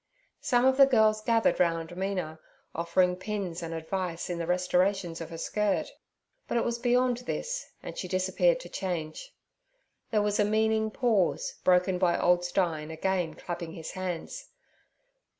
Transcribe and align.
Some 0.39 0.65
of 0.65 0.77
the 0.77 0.87
girls 0.87 1.21
gathered 1.21 1.59
round 1.59 1.95
Mina, 1.95 2.39
offering 2.73 3.15
pins 3.15 3.61
and 3.61 3.71
advice 3.71 4.31
in 4.31 4.39
the 4.39 4.47
restoration 4.47 5.11
of 5.21 5.29
her 5.29 5.37
skirt; 5.37 5.91
but 6.47 6.57
it 6.57 6.65
was 6.65 6.79
beyond 6.79 7.17
this, 7.17 7.69
and 7.83 7.95
she 7.95 8.07
disappeared 8.07 8.59
to 8.61 8.67
change. 8.67 9.35
There 10.09 10.23
was 10.23 10.39
a 10.39 10.43
meaning 10.43 10.89
pause, 10.89 11.53
broken 11.63 11.99
by 11.99 12.17
old 12.19 12.43
Stein 12.43 12.89
again 12.89 13.35
clapping 13.35 13.73
his 13.73 13.91
hands. 13.91 14.49